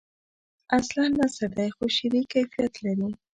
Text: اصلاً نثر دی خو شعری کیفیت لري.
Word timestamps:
اصلاً 0.77 1.05
نثر 1.19 1.49
دی 1.57 1.69
خو 1.75 1.83
شعری 1.95 2.21
کیفیت 2.33 2.73
لري. 2.83 3.09